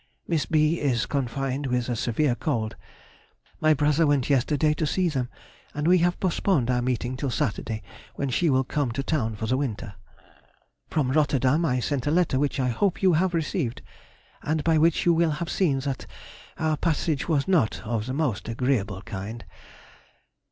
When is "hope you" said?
12.69-13.13